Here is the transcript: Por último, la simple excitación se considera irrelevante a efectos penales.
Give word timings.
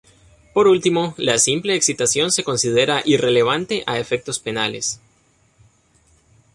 Por 0.55 0.67
último, 0.67 1.13
la 1.19 1.37
simple 1.37 1.75
excitación 1.75 2.31
se 2.31 2.43
considera 2.43 3.03
irrelevante 3.05 3.83
a 3.85 3.99
efectos 3.99 4.39
penales. 4.39 4.99